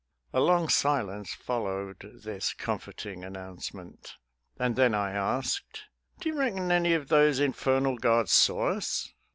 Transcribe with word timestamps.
A 0.33 0.39
long 0.39 0.67
silence 0.67 1.35
followed 1.35 1.99
this 2.23 2.53
comforting 2.53 3.23
announcement, 3.23 4.15
and 4.57 4.75
then 4.75 4.95
I 4.95 5.11
asked," 5.11 5.83
Do 6.19 6.27
you 6.29 6.39
reckon 6.39 6.71
any 6.71 6.95
of 6.95 7.09
those 7.09 7.39
infernal 7.39 7.99
guards 7.99 8.31
saw 8.31 8.69
us?" 8.69 9.13